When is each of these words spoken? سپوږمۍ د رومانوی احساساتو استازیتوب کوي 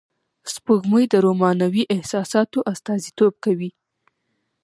سپوږمۍ 0.53 1.05
د 1.09 1.15
رومانوی 1.25 1.83
احساساتو 1.95 2.59
استازیتوب 2.73 3.33
کوي 3.45 3.69